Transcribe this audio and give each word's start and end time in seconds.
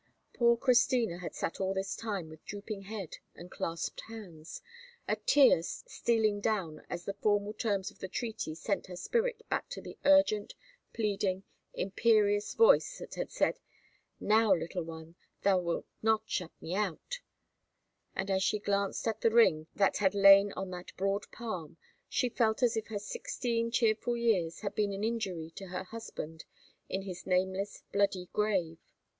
Poor 0.33 0.57
Christina 0.57 1.19
had 1.19 1.35
sat 1.35 1.61
all 1.61 1.75
this 1.75 1.95
time 1.95 2.27
with 2.27 2.43
drooping 2.43 2.85
head 2.85 3.17
and 3.35 3.51
clasped 3.51 4.01
hands, 4.07 4.63
a 5.07 5.15
tear 5.15 5.61
stealing 5.61 6.39
down 6.41 6.83
as 6.89 7.05
the 7.05 7.13
formal 7.13 7.53
terms 7.53 7.91
of 7.91 7.99
the 7.99 8.07
treaty 8.07 8.55
sent 8.55 8.87
her 8.87 8.95
spirit 8.95 9.47
back 9.47 9.69
to 9.69 9.79
the 9.79 9.99
urgent, 10.03 10.55
pleading, 10.91 11.43
imperious 11.75 12.55
voice 12.55 12.97
that 12.97 13.13
had 13.13 13.29
said, 13.29 13.59
"Now, 14.19 14.51
little 14.55 14.81
one, 14.81 15.17
thou 15.43 15.59
wilt 15.59 15.85
not 16.01 16.23
shut 16.27 16.49
me 16.59 16.73
out;" 16.73 17.19
and 18.15 18.31
as 18.31 18.41
she 18.41 18.57
glanced 18.57 19.07
at 19.07 19.21
the 19.21 19.29
ring 19.29 19.67
that 19.75 19.97
had 19.97 20.15
lain 20.15 20.51
on 20.53 20.71
that 20.71 20.97
broad 20.97 21.29
palm, 21.31 21.77
she 22.09 22.27
felt 22.27 22.63
as 22.63 22.75
if 22.75 22.87
her 22.87 22.97
sixteen 22.97 23.69
cheerful 23.69 24.17
years 24.17 24.61
had 24.61 24.73
been 24.73 24.93
an 24.93 25.03
injury 25.03 25.51
to 25.57 25.67
her 25.67 25.83
husband 25.83 26.45
in 26.89 27.03
his 27.03 27.27
nameless 27.27 27.83
bloody 27.91 28.29
grave. 28.33 28.79